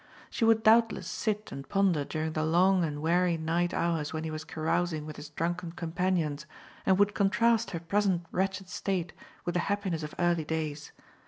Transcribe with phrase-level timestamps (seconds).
[0.31, 4.31] She would doubtless sit and ponder during the long and weary night hours when he
[4.31, 6.47] was carousing with his drunken companions,
[6.87, 9.13] and would contrast her present wretched state
[9.45, 10.91] with the happiness of early days.